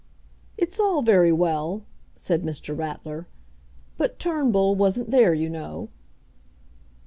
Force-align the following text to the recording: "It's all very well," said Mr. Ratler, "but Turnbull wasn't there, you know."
"It's 0.57 0.79
all 0.79 1.03
very 1.03 1.31
well," 1.31 1.83
said 2.15 2.41
Mr. 2.41 2.75
Ratler, 2.75 3.27
"but 3.99 4.17
Turnbull 4.17 4.73
wasn't 4.73 5.11
there, 5.11 5.35
you 5.35 5.47
know." 5.47 5.89